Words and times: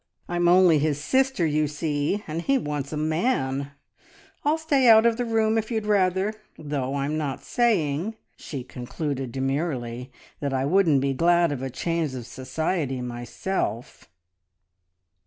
I'm 0.27 0.47
only 0.47 0.79
his 0.79 0.99
sister, 0.99 1.45
you 1.45 1.67
see, 1.67 2.23
and 2.25 2.41
he 2.41 2.57
wants 2.57 2.91
a 2.91 2.97
man! 2.97 3.73
I'll 4.43 4.57
stay 4.57 4.89
out 4.89 5.05
of 5.05 5.15
the 5.17 5.25
room 5.25 5.59
if 5.59 5.69
you'd 5.69 5.85
rather; 5.85 6.33
though 6.57 6.95
I'm 6.95 7.19
not 7.19 7.43
saying," 7.43 8.15
she 8.35 8.63
concluded 8.63 9.31
demurely, 9.31 10.11
"that 10.39 10.55
I 10.55 10.65
wouldn't 10.65 11.01
be 11.01 11.13
glad 11.13 11.51
of 11.51 11.61
a 11.61 11.69
change 11.69 12.15
of 12.15 12.25
society 12.25 12.99
myself!" 12.99 14.09